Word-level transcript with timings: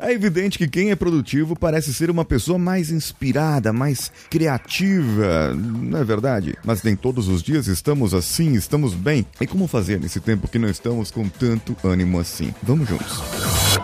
É 0.00 0.12
evidente 0.12 0.56
que 0.56 0.66
quem 0.66 0.90
é 0.90 0.96
produtivo 0.96 1.54
parece 1.54 1.92
ser 1.92 2.10
uma 2.10 2.24
pessoa 2.24 2.58
mais 2.58 2.90
inspirada, 2.90 3.70
mais 3.70 4.10
criativa, 4.30 5.54
não 5.54 5.98
é 5.98 6.04
verdade? 6.04 6.56
Mas 6.64 6.82
nem 6.82 6.96
todos 6.96 7.28
os 7.28 7.42
dias 7.42 7.66
estamos 7.66 8.14
assim, 8.14 8.54
estamos 8.54 8.94
bem. 8.94 9.26
E 9.38 9.46
como 9.46 9.68
fazer 9.68 10.00
nesse 10.00 10.18
tempo 10.18 10.48
que 10.48 10.58
não 10.58 10.70
estamos 10.70 11.10
com 11.10 11.28
tanto 11.28 11.76
ânimo 11.84 12.18
assim? 12.18 12.54
Vamos 12.62 12.88
juntos. 12.88 13.20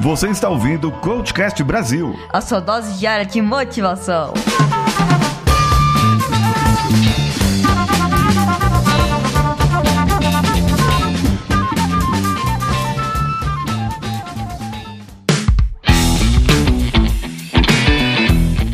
Você 0.01 0.29
está 0.29 0.49
ouvindo 0.49 0.89
o 0.89 0.93
Coachcast 1.01 1.63
Brasil. 1.63 2.15
A 2.33 2.41
sua 2.41 2.61
dose 2.61 2.99
diária 2.99 3.27
de 3.27 3.43
motivação. 3.43 4.33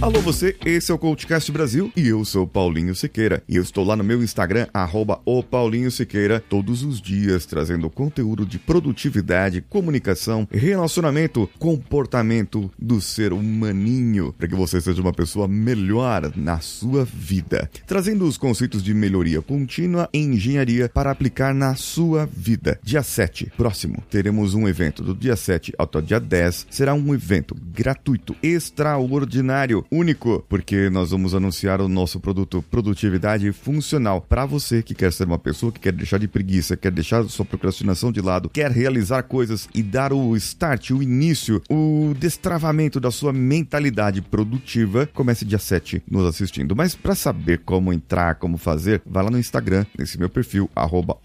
Alô 0.02 0.20
você, 0.20 0.56
esse 0.66 0.90
é 0.90 0.94
o 0.94 0.98
Coachcast 0.98 1.52
Brasil 1.52 1.92
e 1.96 2.08
eu 2.08 2.24
sou 2.24 2.44
Paulinho 2.44 2.92
Siqueira. 2.92 3.40
E 3.48 3.54
eu 3.54 3.62
estou 3.62 3.84
lá 3.84 3.94
no 3.94 4.02
meu 4.02 4.20
Instagram, 4.20 4.66
arroba 4.74 5.20
o 5.24 5.44
Paulinho 5.44 5.92
Siqueira, 5.92 6.40
todos 6.40 6.82
os 6.82 7.00
dias 7.00 7.46
trazendo 7.46 7.88
conteúdo 7.88 8.44
de 8.44 8.58
produtividade, 8.58 9.60
comunicação, 9.60 10.48
relacionamento, 10.50 11.48
comportamento 11.56 12.68
do 12.76 13.00
ser 13.00 13.32
humaninho, 13.32 14.34
para 14.36 14.48
que 14.48 14.56
você 14.56 14.80
seja 14.80 15.00
uma 15.00 15.12
pessoa 15.12 15.46
melhor 15.46 16.32
na 16.34 16.58
sua 16.58 17.04
vida. 17.04 17.70
Trazendo 17.86 18.26
os 18.26 18.36
conceitos 18.36 18.82
de 18.82 18.92
melhoria 18.92 19.40
contínua 19.40 20.08
em 20.12 20.34
engenharia 20.34 20.88
para 20.88 21.12
aplicar 21.12 21.54
na 21.54 21.76
sua 21.76 22.26
vida. 22.26 22.76
Dia 22.82 23.04
7, 23.04 23.52
próximo, 23.56 24.02
teremos 24.10 24.52
um 24.52 24.66
evento 24.66 25.00
do 25.04 25.14
dia 25.14 25.36
7 25.36 25.72
ao 25.78 25.86
dia 26.02 26.18
10. 26.18 26.66
Será 26.70 26.92
um 26.92 27.14
evento 27.14 27.54
gratuito, 27.72 28.34
extraordinário, 28.42 29.86
único, 29.92 30.42
porque 30.48 30.88
nós 30.88 31.10
vamos 31.10 31.34
anunciar 31.34 31.82
o 31.82 31.86
nosso 31.86 32.18
produto 32.18 32.64
Produtividade 32.70 33.52
Funcional 33.52 34.22
para 34.22 34.46
você 34.46 34.82
que 34.82 34.94
quer 34.94 35.12
ser 35.12 35.26
uma 35.26 35.38
pessoa 35.38 35.70
que 35.70 35.78
quer 35.78 35.92
deixar 35.92 36.18
de 36.18 36.26
preguiça, 36.26 36.78
quer 36.78 36.90
deixar 36.90 37.22
sua 37.24 37.44
procrastinação 37.44 38.10
de 38.10 38.22
lado, 38.22 38.48
quer 38.48 38.70
realizar 38.70 39.24
coisas 39.24 39.68
e 39.74 39.82
dar 39.82 40.14
o 40.14 40.34
start, 40.36 40.90
o 40.92 41.02
início, 41.02 41.60
o 41.68 42.14
destravamento 42.18 42.98
da 42.98 43.10
sua 43.10 43.34
mentalidade 43.34 44.22
produtiva. 44.22 45.06
Comece 45.12 45.44
dia 45.44 45.58
7 45.58 46.02
nos 46.10 46.26
assistindo. 46.26 46.74
Mas 46.74 46.94
para 46.94 47.14
saber 47.14 47.58
como 47.58 47.92
entrar, 47.92 48.36
como 48.36 48.56
fazer, 48.56 49.02
vá 49.04 49.20
lá 49.20 49.30
no 49.30 49.38
Instagram, 49.38 49.84
nesse 49.98 50.18
meu 50.18 50.30
perfil, 50.30 50.70
arroba 50.74 51.18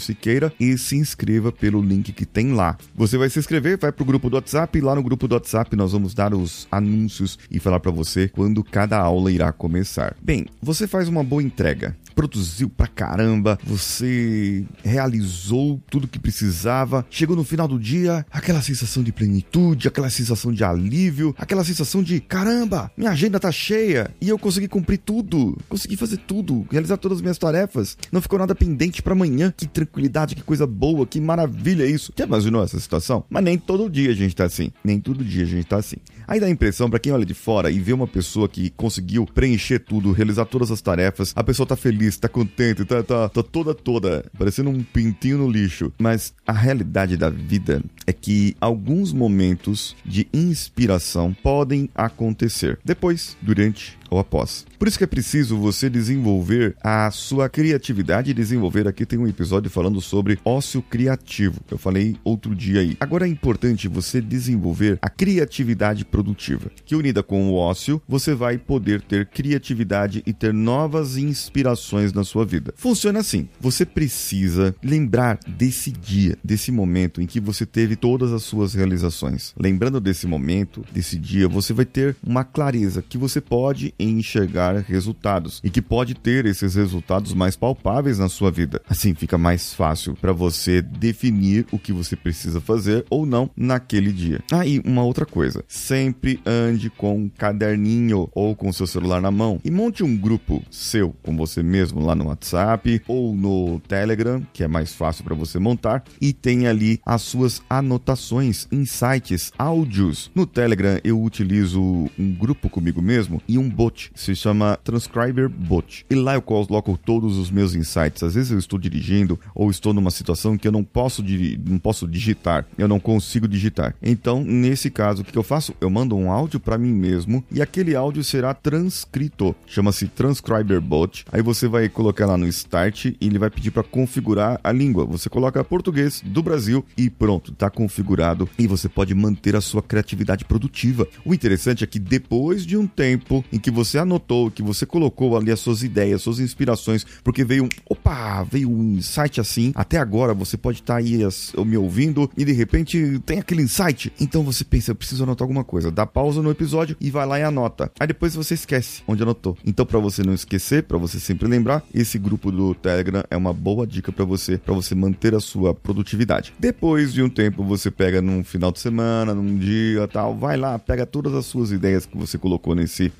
Siqueira, 0.00 0.52
e 0.58 0.76
se 0.76 0.96
inscreva 0.96 1.52
pelo 1.52 1.80
link 1.80 2.12
que 2.12 2.26
tem 2.26 2.52
lá. 2.52 2.76
Você 2.96 3.16
vai 3.16 3.30
se 3.30 3.38
inscrever, 3.38 3.78
vai 3.78 3.92
pro 3.92 4.04
grupo 4.04 4.28
do 4.28 4.34
WhatsApp, 4.34 4.80
lá 4.80 4.96
no 4.96 5.02
grupo 5.04 5.28
do 5.28 5.34
WhatsApp 5.34 5.76
nós 5.76 5.92
vamos 5.92 6.14
dar 6.14 6.34
os 6.34 6.66
anúncios 6.72 7.38
e 7.48 7.60
falar 7.60 7.78
para 7.78 7.92
você 7.92 8.07
quando 8.32 8.64
cada 8.64 8.98
aula 8.98 9.30
irá 9.30 9.52
começar. 9.52 10.16
Bem, 10.22 10.46
você 10.62 10.86
faz 10.86 11.08
uma 11.08 11.22
boa 11.22 11.42
entrega 11.42 11.96
produziu 12.18 12.68
pra 12.68 12.88
caramba, 12.88 13.56
você 13.62 14.64
realizou 14.82 15.80
tudo 15.88 16.08
que 16.08 16.18
precisava, 16.18 17.06
chegou 17.08 17.36
no 17.36 17.44
final 17.44 17.68
do 17.68 17.78
dia, 17.78 18.26
aquela 18.32 18.60
sensação 18.60 19.04
de 19.04 19.12
plenitude, 19.12 19.86
aquela 19.86 20.10
sensação 20.10 20.52
de 20.52 20.64
alívio, 20.64 21.32
aquela 21.38 21.62
sensação 21.62 22.02
de 22.02 22.18
caramba, 22.18 22.90
minha 22.96 23.12
agenda 23.12 23.38
tá 23.38 23.52
cheia 23.52 24.10
e 24.20 24.28
eu 24.28 24.36
consegui 24.36 24.66
cumprir 24.66 24.98
tudo, 24.98 25.56
consegui 25.68 25.96
fazer 25.96 26.16
tudo, 26.16 26.66
realizar 26.72 26.96
todas 26.96 27.18
as 27.18 27.22
minhas 27.22 27.38
tarefas, 27.38 27.96
não 28.10 28.20
ficou 28.20 28.36
nada 28.36 28.52
pendente 28.52 29.00
para 29.00 29.12
amanhã. 29.12 29.54
Que 29.56 29.68
tranquilidade, 29.68 30.34
que 30.34 30.42
coisa 30.42 30.66
boa, 30.66 31.06
que 31.06 31.20
maravilha 31.20 31.86
isso. 31.86 32.12
Já 32.16 32.24
imaginou 32.24 32.64
essa 32.64 32.80
situação? 32.80 33.24
Mas 33.30 33.44
nem 33.44 33.56
todo 33.56 33.88
dia 33.88 34.10
a 34.10 34.14
gente 34.14 34.34
tá 34.34 34.44
assim, 34.44 34.72
nem 34.82 34.98
todo 34.98 35.24
dia 35.24 35.44
a 35.44 35.46
gente 35.46 35.66
tá 35.66 35.76
assim. 35.76 35.98
Aí 36.26 36.40
dá 36.40 36.46
a 36.46 36.50
impressão 36.50 36.90
para 36.90 36.98
quem 36.98 37.12
olha 37.12 37.24
de 37.24 37.32
fora 37.32 37.70
e 37.70 37.78
vê 37.78 37.94
uma 37.98 38.06
pessoa 38.06 38.48
que 38.48 38.70
conseguiu 38.70 39.26
preencher 39.26 39.80
tudo, 39.80 40.12
realizar 40.12 40.44
todas 40.46 40.70
as 40.70 40.80
tarefas, 40.80 41.32
a 41.34 41.44
pessoa 41.44 41.66
tá 41.66 41.76
feliz, 41.76 42.16
tá 42.16 42.28
contente, 42.28 42.84
tá, 42.84 43.02
tá, 43.02 43.28
tá 43.28 43.42
toda 43.42 43.74
toda, 43.74 44.24
parecendo 44.38 44.70
um 44.70 44.82
pintinho 44.82 45.38
no 45.38 45.50
lixo. 45.50 45.92
Mas 45.98 46.32
a 46.46 46.52
realidade 46.52 47.16
da 47.16 47.28
vida 47.28 47.82
é 48.06 48.12
que 48.12 48.56
alguns 48.60 49.12
momentos 49.12 49.96
de 50.04 50.26
inspiração 50.32 51.34
podem 51.42 51.88
acontecer 51.94 52.78
depois, 52.84 53.36
durante 53.42 53.98
ou 54.10 54.18
após. 54.18 54.66
Por 54.78 54.86
isso 54.86 54.98
que 54.98 55.04
é 55.04 55.08
preciso 55.08 55.58
você 55.58 55.90
desenvolver 55.90 56.76
a 56.82 57.10
sua 57.10 57.48
criatividade 57.48 58.30
e 58.30 58.34
desenvolver 58.34 58.86
aqui 58.86 59.04
tem 59.04 59.18
um 59.18 59.26
episódio 59.26 59.70
falando 59.70 60.00
sobre 60.00 60.38
ócio 60.44 60.82
criativo. 60.82 61.60
Eu 61.70 61.78
falei 61.78 62.16
outro 62.24 62.54
dia 62.54 62.80
aí. 62.80 62.96
Agora 63.00 63.26
é 63.26 63.30
importante 63.30 63.88
você 63.88 64.20
desenvolver 64.20 64.98
a 65.02 65.08
criatividade 65.08 66.04
produtiva, 66.04 66.70
que 66.84 66.94
unida 66.94 67.22
com 67.22 67.50
o 67.50 67.54
ócio, 67.54 68.00
você 68.08 68.34
vai 68.34 68.58
poder 68.58 69.00
ter 69.02 69.26
criatividade 69.26 70.22
e 70.26 70.32
ter 70.32 70.52
novas 70.52 71.16
inspirações 71.16 72.12
na 72.12 72.24
sua 72.24 72.44
vida. 72.44 72.72
Funciona 72.76 73.20
assim: 73.20 73.48
você 73.60 73.84
precisa 73.84 74.74
lembrar 74.82 75.38
desse 75.46 75.90
dia, 75.90 76.38
desse 76.42 76.70
momento 76.70 77.20
em 77.20 77.26
que 77.26 77.40
você 77.40 77.66
teve 77.66 77.96
todas 77.96 78.32
as 78.32 78.42
suas 78.42 78.74
realizações. 78.74 79.54
Lembrando 79.58 80.00
desse 80.00 80.26
momento, 80.26 80.84
desse 80.92 81.18
dia, 81.18 81.48
você 81.48 81.72
vai 81.72 81.84
ter 81.84 82.16
uma 82.24 82.44
clareza 82.44 83.02
que 83.02 83.18
você 83.18 83.40
pode 83.40 83.94
enxergar 83.98 84.76
resultados 84.76 85.60
e 85.64 85.70
que 85.70 85.82
pode 85.82 86.14
ter 86.14 86.46
esses 86.46 86.74
resultados 86.74 87.32
mais 87.34 87.56
palpáveis 87.56 88.18
na 88.18 88.28
sua 88.28 88.50
vida. 88.50 88.80
Assim 88.88 89.14
fica 89.14 89.38
mais 89.38 89.74
fácil 89.74 90.14
para 90.20 90.32
você 90.32 90.80
definir 90.82 91.66
o 91.72 91.78
que 91.78 91.92
você 91.92 92.16
precisa 92.16 92.60
fazer 92.60 93.04
ou 93.10 93.26
não 93.26 93.50
naquele 93.56 94.12
dia. 94.12 94.40
Ah, 94.50 94.66
e 94.66 94.80
uma 94.80 95.02
outra 95.02 95.26
coisa: 95.26 95.64
sempre 95.66 96.40
ande 96.46 96.90
com 96.90 97.16
um 97.16 97.28
caderninho 97.28 98.28
ou 98.34 98.54
com 98.54 98.72
seu 98.72 98.86
celular 98.86 99.20
na 99.20 99.30
mão 99.30 99.60
e 99.64 99.70
monte 99.70 100.02
um 100.02 100.16
grupo 100.16 100.62
seu 100.70 101.14
com 101.22 101.36
você 101.36 101.62
mesmo 101.62 102.00
lá 102.00 102.14
no 102.14 102.26
WhatsApp 102.26 103.02
ou 103.06 103.34
no 103.34 103.80
Telegram, 103.80 104.42
que 104.52 104.62
é 104.62 104.68
mais 104.68 104.92
fácil 104.92 105.24
para 105.24 105.34
você 105.34 105.58
montar, 105.58 106.04
e 106.20 106.32
tenha 106.32 106.70
ali 106.70 107.00
as 107.04 107.22
suas 107.22 107.62
anotações, 107.68 108.66
insights, 108.70 109.52
áudios. 109.58 110.30
No 110.34 110.46
Telegram 110.46 110.98
eu 111.04 111.22
utilizo 111.22 111.80
um 112.18 112.32
grupo 112.32 112.68
comigo 112.68 113.00
mesmo 113.00 113.42
e 113.48 113.58
um 113.58 113.68
bot, 113.88 114.10
se 114.14 114.36
chama 114.36 114.78
Transcriber 114.84 115.48
Bot. 115.48 116.04
E 116.10 116.14
lá 116.14 116.34
eu 116.34 116.42
coloco 116.42 116.98
todos 116.98 117.38
os 117.38 117.50
meus 117.50 117.74
insights. 117.74 118.22
Às 118.22 118.34
vezes 118.34 118.50
eu 118.50 118.58
estou 118.58 118.78
dirigindo 118.78 119.40
ou 119.54 119.70
estou 119.70 119.94
numa 119.94 120.10
situação 120.10 120.58
que 120.58 120.68
eu 120.68 120.72
não 120.72 120.84
posso, 120.84 121.24
não 121.66 121.78
posso 121.78 122.06
digitar, 122.06 122.66
eu 122.76 122.86
não 122.86 123.00
consigo 123.00 123.48
digitar. 123.48 123.94
Então, 124.02 124.44
nesse 124.44 124.90
caso, 124.90 125.22
o 125.22 125.24
que 125.24 125.36
eu 125.36 125.42
faço? 125.42 125.74
Eu 125.80 125.88
mando 125.88 126.16
um 126.16 126.30
áudio 126.30 126.60
para 126.60 126.76
mim 126.76 126.92
mesmo 126.92 127.42
e 127.50 127.62
aquele 127.62 127.96
áudio 127.96 128.22
será 128.22 128.52
transcrito. 128.52 129.54
Chama-se 129.66 130.06
Transcriber 130.08 130.80
Bot. 130.80 131.24
Aí 131.32 131.40
você 131.40 131.66
vai 131.66 131.88
colocar 131.88 132.26
lá 132.26 132.36
no 132.36 132.46
Start 132.46 133.06
e 133.06 133.16
ele 133.20 133.38
vai 133.38 133.50
pedir 133.50 133.70
para 133.70 133.82
configurar 133.82 134.60
a 134.62 134.70
língua. 134.70 135.06
Você 135.06 135.28
coloca 135.30 135.64
português 135.64 136.22
do 136.24 136.42
Brasil 136.42 136.84
e 136.96 137.08
pronto, 137.08 137.52
está 137.52 137.70
configurado 137.70 138.48
e 138.58 138.66
você 138.66 138.88
pode 138.88 139.14
manter 139.14 139.56
a 139.56 139.60
sua 139.60 139.82
criatividade 139.82 140.44
produtiva. 140.44 141.06
O 141.24 141.32
interessante 141.32 141.84
é 141.84 141.86
que 141.86 141.98
depois 141.98 142.66
de 142.66 142.76
um 142.76 142.86
tempo 142.86 143.44
em 143.52 143.58
que 143.58 143.70
você 143.78 143.96
anotou, 143.96 144.50
que 144.50 144.60
você 144.60 144.84
colocou 144.84 145.36
ali 145.36 145.52
as 145.52 145.60
suas 145.60 145.84
ideias, 145.84 146.20
suas 146.20 146.40
inspirações, 146.40 147.06
porque 147.22 147.44
veio 147.44 147.64
um, 147.64 147.68
opa, 147.88 148.42
veio 148.42 148.68
um 148.68 148.94
insight 148.94 149.40
assim, 149.40 149.72
até 149.72 149.98
agora 149.98 150.34
você 150.34 150.56
pode 150.56 150.80
estar 150.80 150.94
tá 150.94 150.98
aí 150.98 151.16
me 151.64 151.76
ouvindo 151.76 152.28
e 152.36 152.44
de 152.44 152.50
repente 152.50 153.20
tem 153.24 153.38
aquele 153.38 153.62
insight. 153.62 154.12
Então 154.18 154.42
você 154.42 154.64
pensa, 154.64 154.90
eu 154.90 154.96
preciso 154.96 155.22
anotar 155.22 155.44
alguma 155.44 155.62
coisa. 155.62 155.92
Dá 155.92 156.04
pausa 156.04 156.42
no 156.42 156.50
episódio 156.50 156.96
e 157.00 157.08
vai 157.08 157.24
lá 157.24 157.38
e 157.38 157.44
anota. 157.44 157.90
Aí 158.00 158.06
depois 158.08 158.34
você 158.34 158.54
esquece 158.54 159.02
onde 159.06 159.22
anotou. 159.22 159.56
Então 159.64 159.86
para 159.86 160.00
você 160.00 160.24
não 160.24 160.34
esquecer, 160.34 160.82
para 160.82 160.98
você 160.98 161.20
sempre 161.20 161.46
lembrar, 161.46 161.84
esse 161.94 162.18
grupo 162.18 162.50
do 162.50 162.74
Telegram 162.74 163.22
é 163.30 163.36
uma 163.36 163.52
boa 163.52 163.86
dica 163.86 164.10
para 164.10 164.24
você, 164.24 164.58
para 164.58 164.74
você 164.74 164.92
manter 164.96 165.36
a 165.36 165.40
sua 165.40 165.72
produtividade. 165.72 166.52
Depois 166.58 167.12
de 167.12 167.22
um 167.22 167.30
tempo 167.30 167.62
você 167.62 167.92
pega 167.92 168.20
num 168.20 168.42
final 168.42 168.72
de 168.72 168.80
semana, 168.80 169.32
num 169.34 169.56
dia, 169.56 170.08
tal, 170.08 170.36
vai 170.36 170.56
lá, 170.56 170.78
pega 170.80 171.06
todas 171.06 171.32
as 171.32 171.46
suas 171.46 171.70
ideias 171.70 172.06
que 172.06 172.18
você 172.18 172.36
colocou 172.36 172.74
nesse 172.74 173.12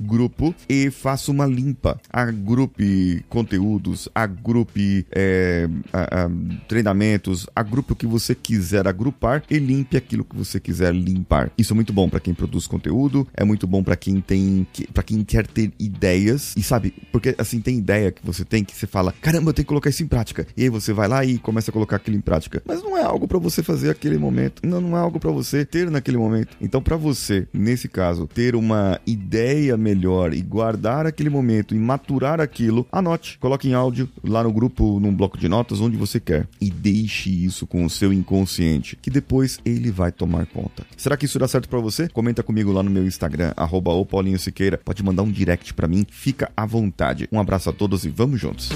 e 0.68 0.90
faça 0.90 1.30
uma 1.30 1.46
limpa. 1.46 2.00
Agrupe 2.10 3.24
conteúdos, 3.28 4.08
agrupe 4.14 5.06
é, 5.10 5.68
a, 5.92 6.24
a, 6.24 6.30
treinamentos, 6.66 7.46
agrupe 7.54 7.92
o 7.92 7.96
que 7.96 8.06
você 8.06 8.34
quiser 8.34 8.86
agrupar 8.86 9.42
e 9.50 9.58
limpe 9.58 9.96
aquilo 9.96 10.24
que 10.24 10.36
você 10.36 10.60
quiser 10.60 10.94
limpar. 10.94 11.50
Isso 11.56 11.72
é 11.72 11.76
muito 11.76 11.92
bom 11.92 12.08
para 12.08 12.20
quem 12.20 12.34
produz 12.34 12.66
conteúdo, 12.66 13.26
é 13.34 13.44
muito 13.44 13.66
bom 13.66 13.82
para 13.82 13.96
quem 13.96 14.20
tem, 14.20 14.66
para 14.92 15.02
quem 15.02 15.22
quer 15.24 15.46
ter 15.46 15.72
ideias 15.78 16.54
e 16.56 16.62
sabe, 16.62 16.94
porque 17.12 17.34
assim 17.38 17.60
tem 17.60 17.78
ideia 17.78 18.12
que 18.12 18.24
você 18.24 18.44
tem 18.44 18.64
que 18.64 18.74
você 18.74 18.86
fala, 18.86 19.12
caramba, 19.20 19.50
eu 19.50 19.54
tenho 19.54 19.64
que 19.64 19.68
colocar 19.68 19.90
isso 19.90 20.02
em 20.02 20.06
prática. 20.06 20.46
E 20.56 20.62
aí 20.62 20.68
você 20.68 20.92
vai 20.92 21.08
lá 21.08 21.24
e 21.24 21.38
começa 21.38 21.70
a 21.70 21.72
colocar 21.72 21.96
aquilo 21.96 22.16
em 22.16 22.20
prática. 22.20 22.62
Mas 22.66 22.82
não 22.82 22.96
é 22.96 23.02
algo 23.02 23.26
para 23.26 23.38
você 23.38 23.62
fazer 23.62 23.90
aquele 23.90 24.18
momento. 24.18 24.66
Não, 24.66 24.80
não 24.80 24.96
é 24.96 25.00
algo 25.00 25.18
para 25.18 25.30
você 25.30 25.64
ter 25.64 25.90
naquele 25.90 26.16
momento. 26.16 26.56
Então, 26.60 26.82
para 26.82 26.96
você, 26.96 27.46
nesse 27.52 27.88
caso, 27.88 28.26
ter 28.26 28.54
uma 28.54 29.00
ideia 29.06 29.76
melhor 29.76 30.32
e 30.38 30.42
guardar 30.42 31.04
aquele 31.04 31.28
momento 31.28 31.74
e 31.74 31.78
maturar 31.78 32.40
aquilo, 32.40 32.86
anote, 32.92 33.38
coloque 33.38 33.68
em 33.68 33.74
áudio 33.74 34.08
lá 34.22 34.42
no 34.44 34.52
grupo, 34.52 35.00
num 35.00 35.14
bloco 35.14 35.36
de 35.36 35.48
notas, 35.48 35.80
onde 35.80 35.96
você 35.96 36.20
quer. 36.20 36.46
E 36.60 36.70
deixe 36.70 37.28
isso 37.28 37.66
com 37.66 37.84
o 37.84 37.90
seu 37.90 38.12
inconsciente, 38.12 38.96
que 39.02 39.10
depois 39.10 39.58
ele 39.64 39.90
vai 39.90 40.12
tomar 40.12 40.46
conta. 40.46 40.84
Será 40.96 41.16
que 41.16 41.24
isso 41.24 41.38
dá 41.38 41.48
certo 41.48 41.68
para 41.68 41.80
você? 41.80 42.08
Comenta 42.08 42.42
comigo 42.42 42.72
lá 42.72 42.82
no 42.82 42.90
meu 42.90 43.04
Instagram, 43.04 43.52
arroba 43.56 43.90
Siqueira. 44.38 44.78
Pode 44.84 45.02
mandar 45.02 45.22
um 45.22 45.30
direct 45.30 45.74
para 45.74 45.88
mim, 45.88 46.06
fica 46.08 46.50
à 46.56 46.64
vontade. 46.64 47.28
Um 47.32 47.40
abraço 47.40 47.70
a 47.70 47.72
todos 47.72 48.04
e 48.04 48.08
vamos 48.08 48.40
juntos. 48.40 48.70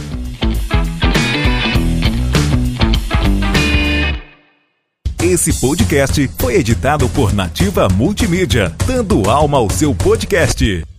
Esse 5.23 5.61
podcast 5.61 6.29
foi 6.37 6.57
editado 6.57 7.09
por 7.09 7.33
Nativa 7.33 7.89
Multimídia, 7.89 8.75
dando 8.85 9.31
alma 9.31 9.59
ao 9.59 9.71
seu 9.71 9.95
podcast. 9.95 10.92